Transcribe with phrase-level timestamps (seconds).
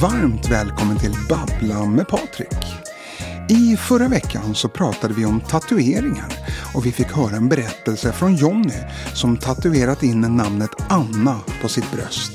[0.00, 2.64] varmt välkommen till Babbla med Patrik.
[3.48, 6.32] I förra veckan så pratade vi om tatueringar
[6.74, 8.78] och vi fick höra en berättelse från Jonny
[9.14, 12.32] som tatuerat in namnet Anna på sitt bröst.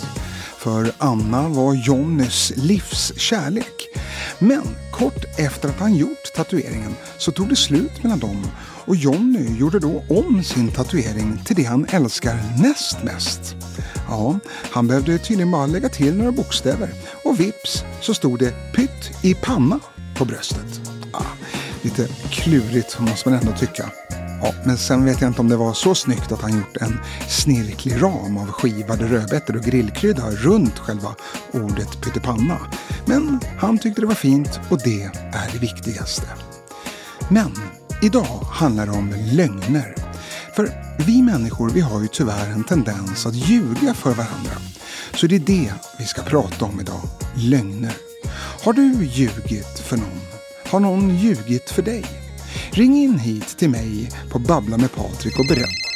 [0.57, 3.87] För Anna var Jonnys livs kärlek.
[4.39, 8.45] Men kort efter att han gjort tatueringen så tog det slut mellan dem
[8.85, 13.55] och Jonny gjorde då om sin tatuering till det han älskar näst mest.
[14.09, 14.39] Ja,
[14.71, 16.89] han behövde tydligen bara lägga till några bokstäver
[17.23, 19.79] och vips så stod det Pytt i panna
[20.15, 20.81] på bröstet.
[21.13, 21.25] Ja,
[21.81, 23.91] lite klurigt måste man ändå tycka.
[24.43, 26.99] Ja, men sen vet jag inte om det var så snyggt att han gjort en
[27.29, 31.15] snirklig ram av skivade rödbetor och grillkrydda runt själva
[31.51, 32.57] ordet pyttipanna.
[33.05, 35.03] Men han tyckte det var fint och det
[35.33, 36.27] är det viktigaste.
[37.29, 37.51] Men
[38.03, 39.95] idag handlar det om lögner.
[40.55, 40.69] För
[41.07, 44.55] vi människor vi har ju tyvärr en tendens att ljuga för varandra.
[45.13, 47.01] Så det är det vi ska prata om idag.
[47.35, 47.93] Lögner.
[48.63, 50.21] Har du ljugit för någon?
[50.71, 52.05] Har någon ljugit för dig?
[52.71, 55.87] Ring in hit till mig på Babbla med Patrik och berätta.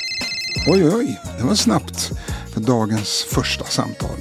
[0.68, 2.12] Oj, oj, det var snabbt
[2.54, 4.18] för dagens första samtal.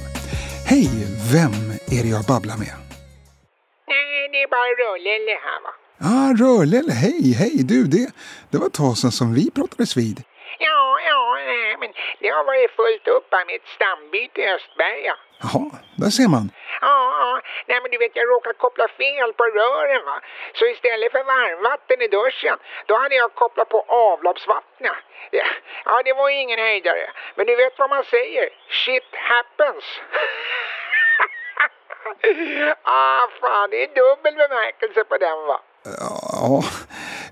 [0.65, 0.89] Hej,
[1.33, 2.75] vem är det jag babblar med?
[3.87, 5.86] Nej, det är bara Rolle här va.
[5.99, 8.05] Ah, Rörlelle, hej, hej du, det,
[8.49, 10.17] det var ett tag sedan som vi pratades vid.
[10.59, 11.89] Ja, ja, nej, men
[12.21, 15.15] det har varit fullt upp här med ett stambyte i Östberga.
[15.41, 15.65] Jaha,
[16.01, 16.45] där ser man.
[16.81, 20.17] Ja, ja, nej men du vet jag råkade koppla fel på rören va.
[20.57, 24.97] Så istället för varmvatten i duschen, då hade jag kopplat på avloppsvattnet.
[25.31, 25.45] Ja,
[25.85, 27.05] ja det var ingen höjdare.
[27.35, 28.49] Men du vet vad man säger?
[28.69, 29.85] Shit happens.
[32.83, 35.59] ah, fan, det är dubbel bemärkelse på den va.
[35.99, 36.63] Ja,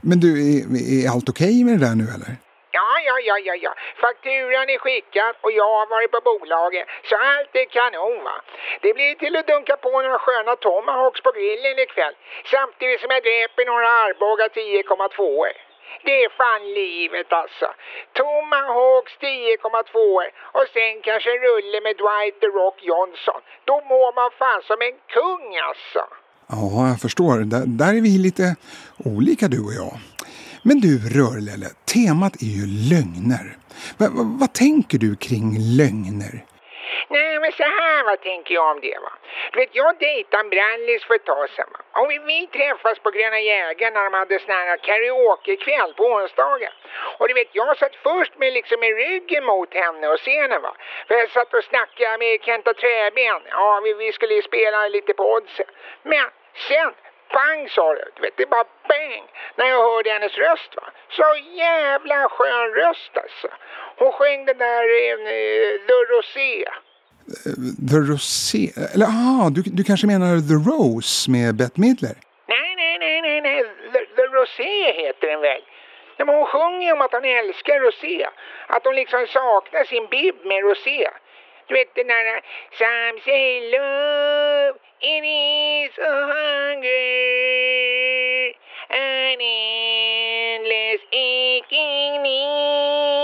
[0.01, 0.59] men du, är,
[0.95, 2.31] är allt okej med det där nu eller?
[2.77, 3.73] Ja, ja, ja, ja, ja.
[4.03, 6.85] Fakturan är skickad och jag har varit på bolaget.
[7.09, 8.37] Så allt är kanon va.
[8.81, 12.15] Det blir till att dunka på några sköna tomahawks på grillen ikväll.
[12.55, 15.47] Samtidigt som jag dräper några Arboga 10,2
[16.05, 17.67] det är fan livet alltså.
[18.13, 23.41] Tomahawks 10,2 och sen kanske en rulle med Dwight The Rock Johnson.
[23.65, 26.03] Då mår man fan som en kung alltså.
[26.47, 27.39] Ja, jag förstår.
[27.39, 28.55] Där, där är vi lite
[28.97, 29.99] olika du och jag.
[30.63, 33.57] Men du Rörlelle, temat är ju lögner.
[33.97, 36.45] Va, va, vad tänker du kring lögner?
[37.15, 39.11] Nej, men så här vad tänker jag om det va.
[39.51, 42.01] Du vet, jag dejtade en brallis för ett tag sedan va.
[42.01, 46.71] Och vi, vi träffas på Gröna Jägaren när de hade sån här karaokekväll på onsdagen.
[47.19, 50.75] Och du vet, jag satt först med liksom med ryggen mot henne och scenen va.
[51.07, 53.41] För jag satt och snackade med Kenta Träben.
[53.49, 55.67] Ja, vi, vi skulle ju spela lite på oddsen.
[56.03, 56.25] Men
[56.67, 56.93] sen
[57.29, 58.07] pang sa det.
[58.15, 59.23] Du vet, det bara bang
[59.55, 60.83] när jag hörde hennes röst va.
[61.09, 61.23] Så
[61.63, 63.47] jävla skön röst alltså.
[63.97, 65.17] Hon sjöng den där eh,
[65.87, 66.65] The Rosé.
[67.89, 68.71] The Rosé?
[68.93, 72.15] Eller ah, du, du kanske menar The Rose med Bette Midler?
[72.47, 73.63] Nej, nej, nej, nej, nej.
[73.93, 75.61] The, The Rosé heter den väl.
[76.17, 78.27] Ja, men hon sjunger om att hon älskar rosé.
[78.67, 81.09] Att hon liksom saknar sin bib med rosé.
[81.67, 82.41] Du vet den där
[82.79, 87.45] Some say love it is a hunger
[88.89, 93.14] An endless aching need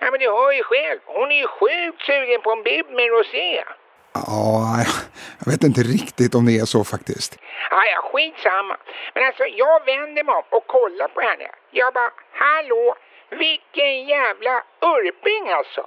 [0.00, 3.08] Ja men du hör ju själv, hon är ju sjukt sugen på en bib med
[3.10, 3.64] rosé.
[4.14, 4.84] Ja,
[5.38, 7.38] jag vet inte riktigt om det är så faktiskt.
[7.70, 8.76] Ja, ja, skitsamma.
[9.14, 11.48] Men alltså jag vänder mig om och kollar på henne.
[11.70, 12.96] Jag bara, hallå,
[13.30, 15.86] vilken jävla urping alltså.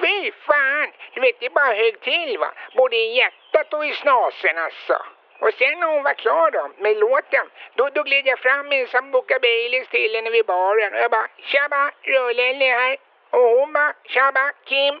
[0.00, 2.50] Fy fan, du vet det bara högg till va.
[2.76, 4.96] Både i hjärtat och i snasen alltså.
[5.40, 8.80] Och sen när hon var klar då med låten, då, då gled jag fram med
[8.80, 12.96] en sambuca Baileys till henne vid baren och jag bara tjaba, Rödlelle här.
[13.38, 14.94] Och bara tjaba, Kim.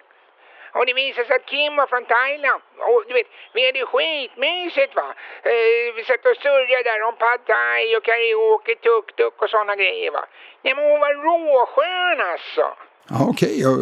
[0.76, 2.62] Och det visade sig att Kim var från Thailand.
[2.90, 5.08] Och du vet, vi hade skitmysigt va.
[5.52, 10.10] Eh, vi satt och surrade där om pad thai och karaoke, tuk-tuk och sådana grejer
[10.16, 10.24] va.
[10.62, 12.66] Nej men hon var råskön alltså.
[13.12, 13.72] Ja, okej, jag,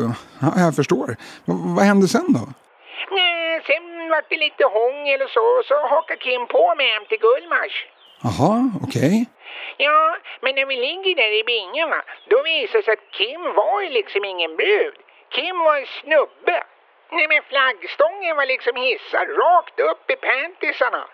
[0.45, 1.07] ja, jag förstår.
[1.47, 2.45] V vad hände sen då?
[3.11, 7.05] Nej, sen var det lite hångel och så, och så hakade Kim på mig hem
[7.09, 7.75] till Gullmars.
[8.27, 9.27] Jaha, okej.
[9.87, 12.01] Ja, men när vi ligger där i bingen va,
[12.31, 14.97] då visar det sig att Kim var ju liksom ingen brud.
[15.37, 16.59] Kim var en snubbe.
[17.17, 21.05] Nej men flaggstången var liksom hissad rakt upp i pantisarna.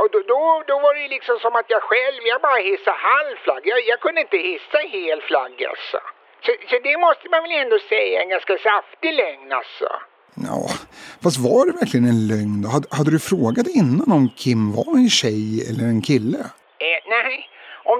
[0.00, 0.40] Och då, då,
[0.70, 3.62] då var det liksom som att jag själv, jag bara hissade halv flagg.
[3.72, 5.98] Jag, jag kunde inte hissa hel flagg alltså.
[6.44, 9.88] Så, så det måste man väl ändå säga är en ganska saftig lögn alltså.
[10.48, 10.60] Ja,
[11.22, 12.68] fast var det verkligen en lögn då?
[12.74, 16.42] Hade, hade du frågat innan om Kim var en tjej eller en kille?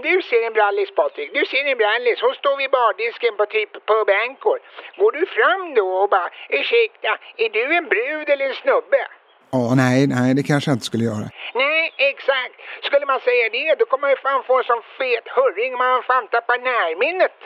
[0.02, 3.86] Du ser en brallis Patrik, du ser en brallis, hon står vid bardisken på typ
[3.86, 4.58] på Anchor.
[4.96, 9.08] Går du fram då och bara ursäkta, är du en brud eller en snubbe?
[9.56, 11.26] Ja, nej, nej, det kanske jag inte skulle göra.
[11.64, 11.82] Nej,
[12.12, 12.56] exakt.
[12.88, 16.02] Skulle man säga det, då kommer man ju fan få en sån fet hurring man
[16.10, 17.38] fan tappar närminnet.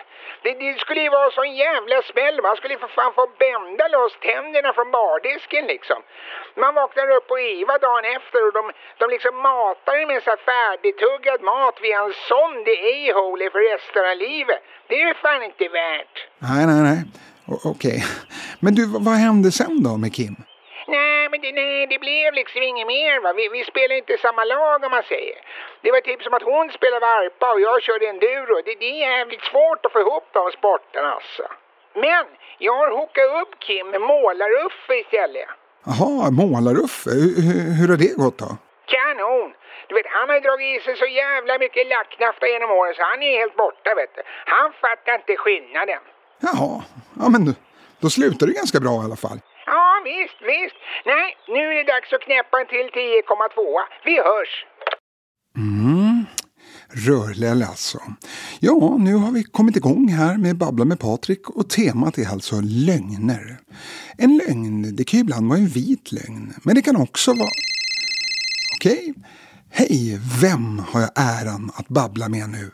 [0.43, 2.37] Det, det skulle ju vara sån jävla smäll.
[2.49, 6.01] Man skulle ju för fan få bända loss tänderna från bardisken liksom.
[6.63, 8.63] Man vaknar upp på IVA dagen efter och de,
[9.01, 14.03] de liksom matar en med så färdigtuggad mat via en sond i a-hole för resten
[14.11, 14.61] av livet.
[14.89, 16.17] Det är ju fan inte värt.
[16.49, 16.99] Nej, nej, nej.
[17.73, 17.99] Okej.
[18.65, 20.37] Men du, vad hände sen då med Kim?
[21.27, 23.15] Nej, men det, nej, det blev liksom inget mer.
[23.25, 23.31] Va?
[23.41, 25.39] Vi, vi spelar inte samma lag om man säger.
[25.83, 28.55] Det var typ som att hon spelade varpa och jag körde enduro.
[28.67, 31.45] Det, det är jävligt svårt att få ihop de sporterna alltså.
[32.05, 32.25] Men
[32.67, 35.49] jag har hookat upp Kim med målaruffe istället.
[35.91, 37.11] Jaha, Målaruffe.
[37.23, 38.51] Hur, hur- hur har det gått då?
[38.95, 39.49] Kanon!
[39.89, 43.21] Du vet, han har dragit i sig så jävla mycket lacknafta genom åren så han
[43.29, 44.23] är helt borta vet du.
[44.55, 46.03] Han fattar inte skillnaden.
[46.47, 46.75] Jaha,
[47.21, 47.43] ja men
[48.03, 49.39] då slutar det ganska bra i alla fall.
[49.97, 50.77] Ja, visst, visst.
[51.05, 53.81] Nej, nu är det dags att knäppa en till 10,2.
[54.05, 54.53] Vi hörs!
[55.57, 56.25] Mm.
[57.07, 57.99] Rörläll alltså.
[58.61, 62.57] Ja, nu har vi kommit igång här med Babbla med Patrik och temat är alltså
[62.63, 63.59] lögner.
[64.19, 67.51] En lögn, det kan ju ibland vara en vit lögn, men det kan också vara...
[68.77, 69.15] Okej.
[69.71, 72.71] Hej, vem har jag äran att babbla med nu?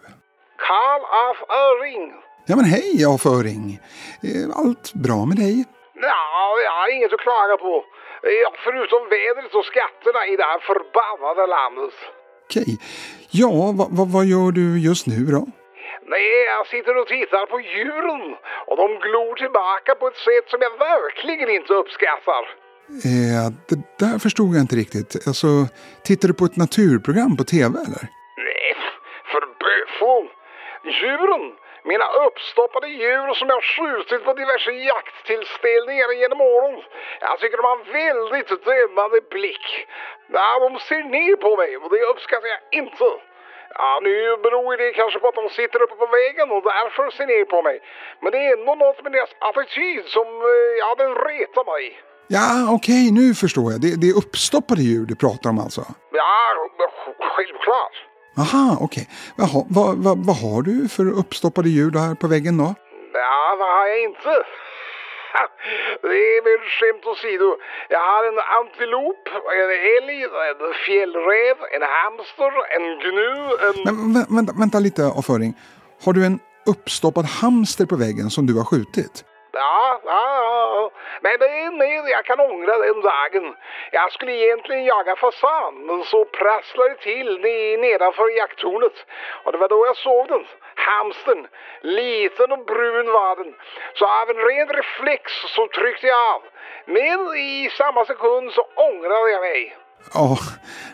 [0.67, 2.13] Karl af Öring.
[2.47, 3.81] Ja men hej, avföring.
[4.23, 5.65] Eh, Allt bra med dig?
[5.95, 6.32] Ja,
[6.69, 7.85] jag har inget att klaga på.
[8.65, 11.95] Förutom vädret och skatterna i det här förbannade landet.
[12.45, 12.71] Okej.
[13.41, 15.43] Ja, vad, vad, vad gör du just nu då?
[16.15, 18.23] Nej, jag sitter och tittar på djuren
[18.67, 22.43] och de glor tillbaka på ett sätt som jag verkligen inte uppskattar.
[23.11, 25.27] Eh, det där förstod jag inte riktigt.
[25.27, 25.49] Alltså,
[26.09, 28.05] tittar du på ett naturprogram på tv eller?
[28.49, 28.71] Nej,
[29.31, 30.27] för böfon.
[30.85, 31.45] Djuren,
[31.91, 36.75] mina uppstoppade djur som jag skjutit på diverse jakttillställningar genom åren.
[37.21, 39.67] Jag tycker de har en väldigt dömande blick.
[40.33, 43.09] Ja, de ser ner på mig och det uppskattar jag inte.
[43.75, 47.27] Ja, nu beror det kanske på att de sitter uppe på vägen och därför ser
[47.27, 47.77] ner på mig.
[48.23, 51.85] Men det är ändå något med deras attityd som, eh, ja, den retar mig.
[52.37, 53.81] Ja, okej, nu förstår jag.
[53.85, 55.83] Det, det är uppstoppade djur du pratar om alltså?
[56.13, 56.33] Ja,
[57.35, 57.97] självklart.
[58.39, 59.09] Aha, okej.
[59.37, 62.75] Jaha, vad, vad, vad har du för uppstoppade djur där på väggen då?
[63.15, 64.33] Ja, vad har jag inte?
[66.03, 67.57] Det är väl skämt åsido.
[67.89, 69.23] Jag har en antilop,
[69.61, 73.33] en älg, en fjällräv, en hamster, en gnu,
[73.67, 73.75] en...
[73.97, 75.55] Men vä- vänta, vänta lite, avföring.
[76.05, 79.25] Har du en uppstoppad hamster på väggen som du har skjutit?
[79.53, 80.91] Ja, ja, ja.
[81.23, 83.55] Men det är mer jag kan ångra den dagen.
[83.93, 88.97] Jag skulle egentligen jaga fasan, men så prasslade det till ne- nedanför jakttornet.
[89.45, 90.45] Och det var då jag såg den.
[90.75, 91.47] Hamstern.
[91.83, 93.55] Liten och brun var den.
[93.99, 95.23] Så av en ren reflex
[95.57, 96.43] så tryckte jag av.
[96.87, 99.77] Men i samma sekund så ångrade jag mig.
[100.15, 100.39] Ja,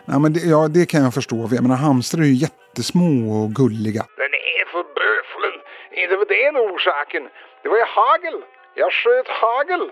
[0.05, 1.35] nej, men det, ja, det kan jag förstå.
[1.51, 3.11] Jag menar, hamstrar är ju jättesmå
[3.43, 4.03] och gulliga.
[4.23, 5.58] Den är för böflen.
[6.01, 7.29] Inte var den orsaken.
[7.61, 8.43] Det var ju hagel.
[8.73, 9.91] Jag sköt hagel.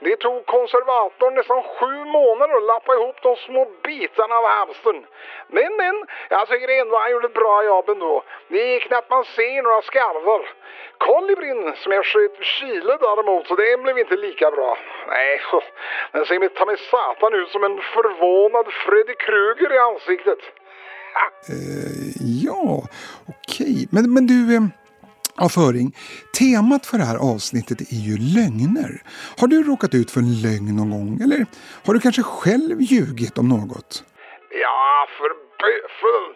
[0.00, 5.06] Det tog konservatorn nästan sju månader att lappa ihop de små bitarna av hamstern.
[5.48, 5.96] Men, men,
[6.28, 8.22] jag tycker ändå han gjorde ett bra jobb ändå.
[8.48, 10.42] Det är knappt man ser några skarvar.
[10.98, 14.78] Kolibrin som jag sköt i Chile däremot, så den blev inte lika bra.
[15.08, 15.40] Nej,
[16.12, 20.38] den ser mig ta mig satan ut som en förvånad Freddy Krueger i ansiktet.
[21.48, 22.10] Eh,
[22.46, 22.82] ja,
[23.34, 23.88] okej.
[23.90, 24.62] Men, men du, eh,
[25.38, 25.96] avföring.
[26.38, 29.02] Temat för det här avsnittet är ju lögner.
[29.38, 31.20] Har du råkat ut för en lögn någon gång?
[31.24, 31.46] Eller
[31.86, 34.04] har du kanske själv ljugit om något?
[34.64, 35.30] Ja, för
[35.62, 36.30] böfeln.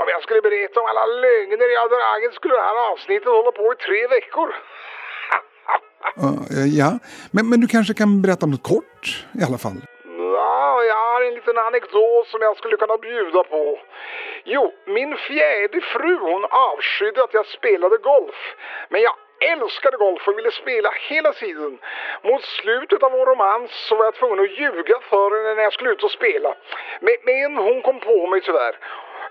[0.00, 3.64] Om jag skulle berätta om alla lögner jag dragit skulle det här avsnittet hålla på
[3.74, 4.48] i tre veckor.
[6.50, 6.98] Eh, ja,
[7.30, 9.80] men, men du kanske kan berätta om något kort i alla fall?
[11.46, 13.78] Liten anekdot som jag skulle kunna bjuda på.
[14.44, 18.54] Jo, min fjärde fru hon avskydde att jag spelade golf.
[18.88, 21.78] Men jag älskade golf och ville spela hela tiden.
[22.22, 25.72] Mot slutet av vår romans så var jag tvungen att ljuga för henne när jag
[25.72, 26.54] skulle ut och spela.
[27.00, 28.78] Men, hon kom på mig tyvärr.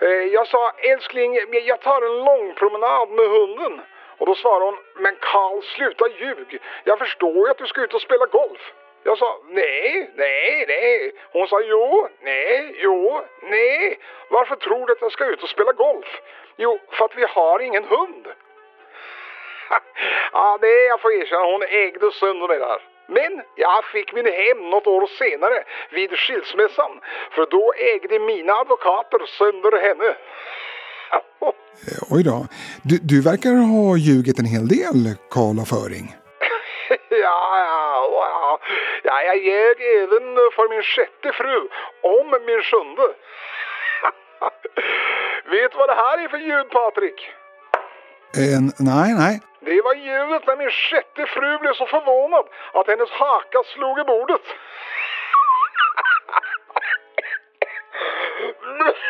[0.02, 3.82] Eh, jag sa, älskling, jag tar en lång promenad med hunden.
[4.18, 6.60] Och då svarade hon, men Karl sluta ljug.
[6.84, 8.74] Jag förstår ju att du ska ut och spela golf.
[9.08, 11.12] Jag sa nej, nej, nej.
[11.32, 14.00] Hon sa jo, nej, jo, nej.
[14.30, 16.22] Varför tror du att jag ska ut och spela golf?
[16.58, 18.28] Jo, för att vi har ingen hund.
[20.32, 22.82] ja, det jag får erkänna, hon ägde sönder mig där.
[23.08, 26.92] Men jag fick min hem något år senare vid skilsmässan.
[27.32, 30.16] För då ägde mina advokater sönder henne.
[31.88, 32.48] Eh, oj då.
[32.84, 36.16] Du, du verkar ha ljugit en hel del, Karl Föring
[39.06, 39.16] ja, ja, ja.
[39.16, 41.58] Ja, jag ljög även för min sjätte fru
[42.02, 43.02] om min sjunde.
[45.52, 47.30] Vet du vad det här är för ljud, Patrik?
[48.42, 49.42] Eh, nej, nej.
[49.60, 54.04] Det var ljudet när min sjätte fru blev så förvånad att hennes haka slog i
[54.04, 54.42] bordet.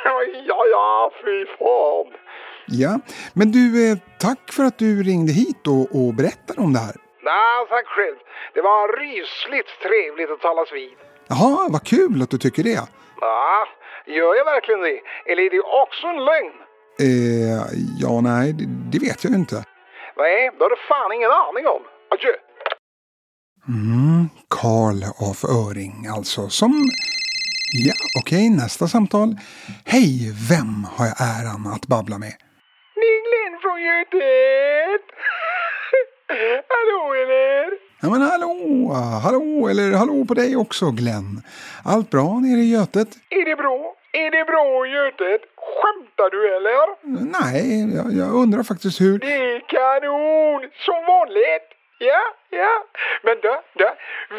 [0.47, 2.13] ja, ja, fy fan.
[2.67, 2.99] Ja,
[3.33, 7.04] men du, eh, tack för att du ringde hit och, och berättade om det här.
[7.29, 8.17] Nej, tack själv.
[8.53, 10.93] Det var rysligt trevligt att talas vid.
[11.27, 12.81] Jaha, vad kul att du tycker det.
[13.21, 13.67] Ja,
[14.05, 14.99] gör jag verkligen det?
[15.31, 16.55] Eller är det också en lögn?
[17.07, 17.61] Eh,
[18.03, 19.55] ja, nej, det, det vet jag ju inte.
[20.17, 21.81] Nej, det har du fan ingen aning om.
[22.13, 22.33] Adjö.
[23.67, 26.71] Mm, Karl af Öring alltså, som...
[27.87, 29.29] Ja, okej, nästa samtal.
[29.85, 32.33] Hej, vem har jag äran att babbla med?
[33.27, 35.05] Glenn från Götet.
[36.27, 37.65] Hallå eller?
[38.01, 38.53] Ja men hallå,
[39.23, 41.41] hallå, eller hallå på dig också Glenn.
[41.85, 43.07] Allt bra nere i Götet?
[43.29, 43.95] Är det bra?
[44.13, 45.41] Är det bra i Götet?
[45.77, 46.87] Skämtar du eller?
[47.41, 49.19] Nej, jag, jag undrar faktiskt hur...
[49.19, 50.61] Det är kanon!
[50.85, 51.69] Som vanligt!
[51.99, 52.73] Ja, ja.
[53.23, 53.85] Men du, du,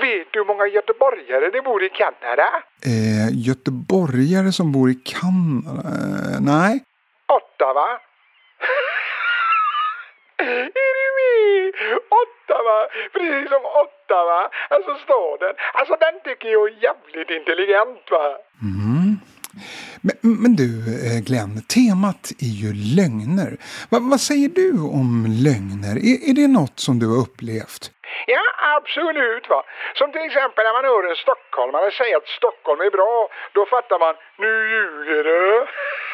[0.00, 2.48] vet du hur många göteborgare det bor i Kanada?
[2.84, 5.88] Eh, göteborgare som bor i Kanada?
[5.88, 6.84] Eh, nej.
[7.38, 7.88] Åtta va?
[10.38, 10.70] är
[11.15, 11.15] med?
[12.22, 12.76] Ottawa,
[13.12, 14.40] precis som Ottawa,
[14.74, 15.54] alltså staden.
[15.78, 18.38] Alltså den tycker jag är jävligt intelligent va.
[18.62, 19.16] Mm.
[20.06, 20.68] Men, men du
[21.06, 23.50] eh, Glenn, temat är ju lögner.
[23.90, 25.10] Va, vad säger du om
[25.46, 25.94] lögner?
[26.10, 27.82] Är, är det något som du har upplevt?
[28.26, 28.44] Ja,
[28.76, 29.60] absolut va.
[29.98, 33.28] Som till exempel när man hör en stockholmare säga att Stockholm är bra.
[33.56, 35.66] Då fattar man, nu ljuger du.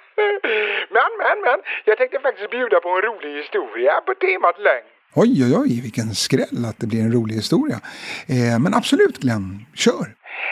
[0.96, 1.58] men, men, men.
[1.84, 4.88] Jag tänkte faktiskt bjuda på en rolig historia på temat lögn.
[5.14, 7.80] Oj, oj, oj, vilken skräll att det blir en rolig historia.
[8.28, 10.06] Eh, men absolut Glenn, kör!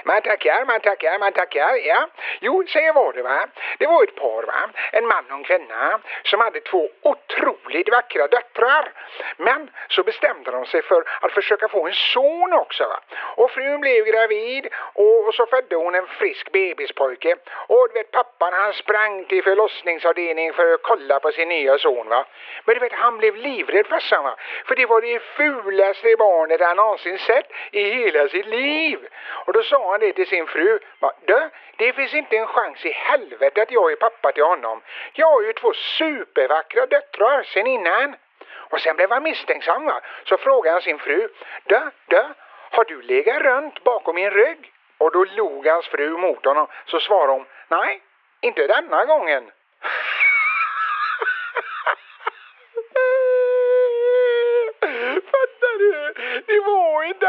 [0.05, 2.09] Man tackar, man tackar, man tackar, ja.
[2.41, 3.47] Jo, så var det va.
[3.79, 8.27] Det var ett par va, en man och en kvinna, som hade två otroligt vackra
[8.27, 8.93] döttrar.
[9.37, 13.01] Men så bestämde de sig för att försöka få en son också va.
[13.37, 17.37] Och frun blev gravid och, och så födde hon en frisk bebispojke.
[17.67, 22.09] Och du vet pappan han sprang till förlossningsavdelningen för att kolla på sin nya son
[22.09, 22.25] va.
[22.65, 24.37] Men du vet han blev livrädd farsan va.
[24.67, 28.99] För det var det fulaste barnet han någonsin sett i hela sitt liv.
[29.47, 30.79] Och då sa han det till sin fru.
[31.25, 34.83] Du, det finns inte en chans i helvete att jag är pappa till honom.
[35.13, 38.17] Jag har ju två supervackra döttrar sen innan.
[38.71, 40.01] Och sen blev han misstänksam va?
[40.25, 41.29] Så frågade han sin fru.
[41.65, 42.25] Du, du,
[42.71, 44.73] har du legat runt bakom min rygg?
[44.99, 46.67] Och då log hans fru mot honom.
[46.87, 47.47] Så svarade hon.
[47.69, 48.03] Nej,
[48.41, 49.51] inte denna gången.
[55.31, 56.13] Fattar du?
[56.47, 56.61] Det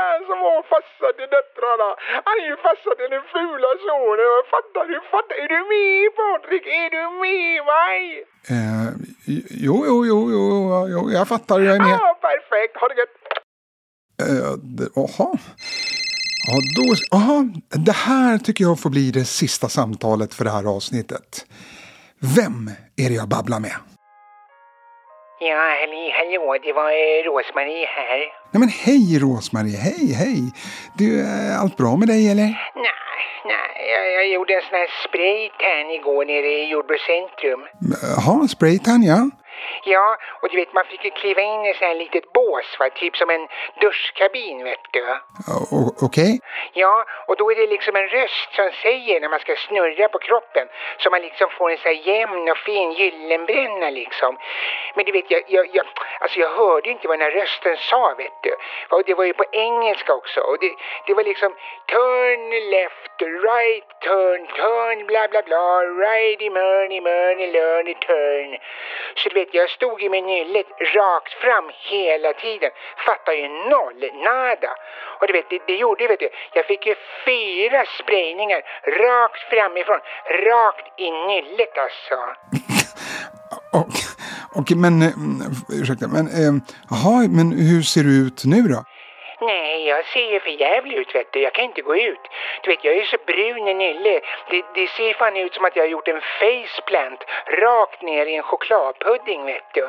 [0.05, 1.89] han som var farsa till döttrarna.
[2.27, 4.35] Han är ju farsa till den fula sonen.
[4.53, 4.97] Fattar du?
[5.13, 6.65] Fattar Är du med Patrik?
[6.83, 8.01] Är du med mig?
[8.53, 8.87] Eh,
[9.65, 10.47] jo, jo, jo, jo,
[10.93, 11.55] jo, jag fattar.
[11.59, 11.97] Jag är med.
[12.01, 12.73] Ja, perfekt.
[12.81, 13.17] Ha det gött.
[14.21, 14.51] Eh,
[14.95, 15.29] Jaha.
[16.47, 20.75] Ja, då, aha, det här tycker jag får bli det sista samtalet för det här
[20.75, 21.45] avsnittet.
[22.37, 23.75] Vem är det jag babblar med?
[25.43, 25.61] Ja,
[26.17, 28.19] hallå, det var eh, Rosmarie här.
[28.51, 30.39] Nej men hej Rosmarie, hej, hej.
[30.97, 32.49] Du, är allt bra med dig eller?
[32.87, 37.61] Nej, nej, jag, jag gjorde en sån här spraytan igår nere i Jordbrukscentrum.
[38.15, 39.19] Jaha, spraytan ja.
[39.83, 43.17] Ja, och du vet man fick ju kliva in i sån litet bås va, typ
[43.17, 43.47] som en
[43.81, 45.05] duschkabin vet du.
[46.01, 46.39] Okej.
[46.73, 50.19] Ja, och då är det liksom en röst som säger när man ska snurra på
[50.19, 54.37] kroppen så man liksom får en så här jämn och fin gyllenbränna liksom.
[54.95, 55.85] Men du vet, jag, jag, jag,
[56.19, 58.55] alltså jag hörde inte vad den här rösten sa vet du.
[58.89, 60.71] Och det var ju på engelska också och det,
[61.07, 61.51] det var liksom
[61.87, 68.57] turn left, right, turn, turn, bla bla bla, righty, murny, murny, learny, turn.
[69.15, 72.71] Så du vet, jag stod ju med nyllet rakt fram hela tiden.
[73.07, 74.71] Fattar ju noll, nada.
[75.19, 76.29] Och du vet, det, det gjorde vet du.
[76.53, 78.61] Jag fick ju fyra sprängningar
[79.05, 79.99] rakt framifrån.
[80.49, 82.17] Rakt i nyllet alltså.
[83.73, 85.11] Okej, okay, men eh,
[85.69, 86.53] ursäkta, men eh,
[86.89, 88.83] jaha, men hur ser du ut nu då?
[89.41, 91.39] Nej, jag ser ju för jävligt ut vet du.
[91.39, 92.23] Jag kan inte gå ut.
[92.63, 94.15] Du vet, jag är så brun i nylle.
[94.49, 97.21] Det, det ser fan ut som att jag har gjort en faceplant
[97.63, 99.85] rakt ner i en chokladpudding vet du.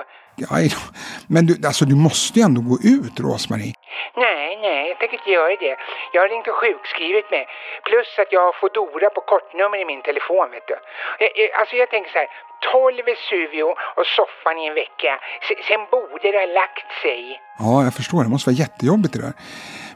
[0.50, 0.80] Aj då.
[1.26, 3.74] Men du, alltså, du måste ju ändå gå ut, Rosmarie.
[4.16, 5.76] Nej, nej, jag tänker inte göra det.
[6.12, 7.44] Jag har ringt och sjukskrivit mig.
[7.88, 10.76] Plus att jag har Foodora på kortnummer i min telefon, vet du.
[11.18, 12.28] Jag, jag, alltså jag tänker så här,
[12.72, 13.68] 12 Vesuvio
[13.98, 15.12] och soffan i en vecka.
[15.42, 17.40] S sen borde det ha lagt sig.
[17.58, 18.22] Ja, jag förstår.
[18.22, 19.34] Det måste vara jättejobbigt det där.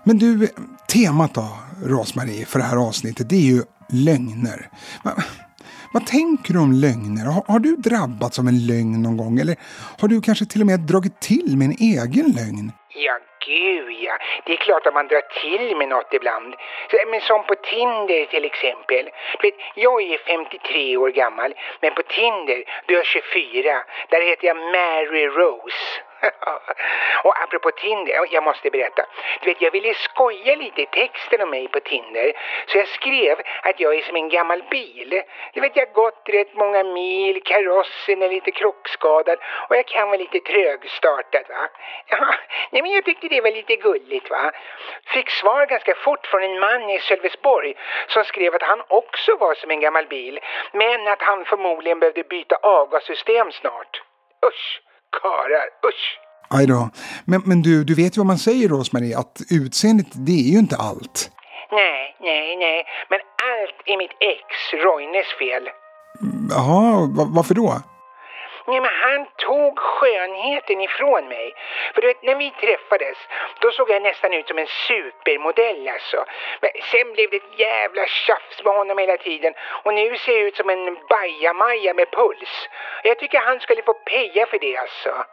[0.07, 0.49] Men du,
[0.95, 1.47] temat då,
[1.93, 3.63] Rosmarie, för det här avsnittet, det är ju
[4.09, 4.69] lögner.
[5.05, 5.13] Va,
[5.93, 7.25] vad tänker du om lögner?
[7.25, 9.39] Har, har, du drabbats av en lögn någon gång?
[9.39, 9.57] Eller
[10.01, 12.73] har du kanske till och med dragit till med en egen lögn?
[12.95, 14.19] Ja, gud ja.
[14.45, 16.55] Det är klart att man drar till med något ibland.
[17.07, 19.11] Men som på Tinder till exempel.
[19.41, 23.85] Du vet, jag är 53 år gammal, men på Tinder, då är jag 24.
[24.09, 26.06] Där heter jag Mary Rose.
[27.25, 29.07] och apropå Tinder, jag måste berätta.
[29.41, 32.33] Du vet, jag ville skoja lite i texten om mig på Tinder.
[32.67, 35.23] Så jag skrev att jag är som en gammal bil.
[35.53, 40.09] Du vet, jag har gått rätt många mil, karossen är lite krockskadad och jag kan
[40.09, 41.69] vara lite trögstartad va.
[42.09, 42.35] Ja,
[42.71, 44.53] nej, men jag tyckte det var lite gulligt va.
[45.07, 47.75] Fick svar ganska fort från en man i Sölvesborg
[48.07, 50.41] som skrev att han också var som en gammal bil.
[50.73, 54.03] Men att han förmodligen behövde byta avgassystem snart.
[54.47, 54.81] Usch!
[55.21, 56.19] Karar, usch!
[56.51, 56.91] Aj då.
[57.25, 60.59] Men, men du, du vet ju vad man säger Rosmarie, att utseendet det är ju
[60.59, 61.31] inte allt.
[61.71, 62.85] Nej, nej, nej.
[63.11, 63.21] Men
[63.53, 64.47] allt är mitt ex,
[64.85, 65.69] Roines fel.
[66.51, 67.83] Jaha, varför då?
[68.67, 71.55] Nej, men han tog skönheten ifrån mig.
[71.95, 73.19] För du vet, när vi träffades,
[73.61, 76.25] då såg jag nästan ut som en supermodell alltså.
[76.61, 79.55] Men sen blev det ett jävla tjafs med honom hela tiden.
[79.83, 82.69] Och nu ser jag ut som en bajamaja med puls.
[83.03, 85.25] Jag tycker han skulle få peja för det alltså.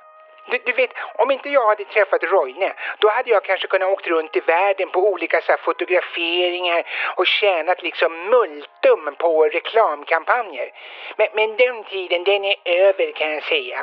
[0.51, 4.07] Du, du, vet, om inte jag hade träffat Roine, då hade jag kanske kunnat åkt
[4.07, 6.83] runt i världen på olika så här, fotograferingar
[7.15, 10.69] och tjänat liksom multum på reklamkampanjer.
[11.17, 13.79] Men, men den tiden, den är över kan jag säga.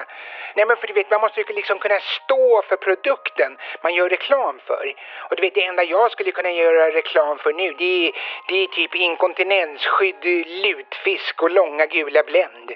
[0.56, 4.08] Nej men för du vet, man måste ju liksom kunna stå för produkten man gör
[4.08, 4.94] reklam för.
[5.30, 8.12] Och du vet, det enda jag skulle kunna göra reklam för nu, det är,
[8.48, 10.24] det är typ inkontinensskydd,
[10.64, 12.70] lutfisk och långa gula Blend.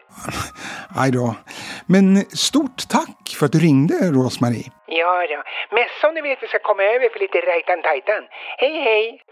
[0.97, 1.35] Aj då.
[1.87, 3.74] Men stort tack för att du ringde,
[4.19, 4.71] Rosmarie.
[4.87, 5.15] Ja.
[5.71, 8.23] Messa om du att vi ska komma över för lite rajtan-tajtan.
[8.59, 9.23] Hej, hej!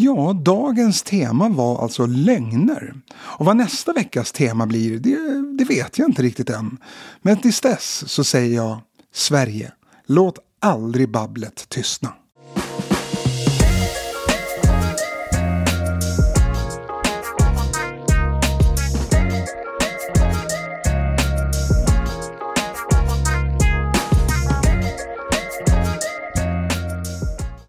[0.00, 2.92] Ja, dagens tema var alltså lögner.
[3.38, 5.18] Och vad nästa veckas tema blir, det,
[5.58, 6.78] det vet jag inte riktigt än.
[7.22, 8.78] Men tills dess så säger jag
[9.12, 9.72] Sverige,
[10.06, 12.08] låt aldrig babblet tystna.